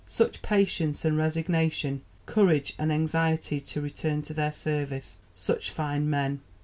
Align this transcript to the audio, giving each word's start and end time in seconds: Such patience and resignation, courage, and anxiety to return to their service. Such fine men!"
Such 0.07 0.41
patience 0.41 1.05
and 1.05 1.15
resignation, 1.15 2.01
courage, 2.25 2.73
and 2.79 2.91
anxiety 2.91 3.59
to 3.59 3.81
return 3.81 4.23
to 4.23 4.33
their 4.33 4.51
service. 4.51 5.17
Such 5.35 5.69
fine 5.69 6.09
men!" 6.09 6.39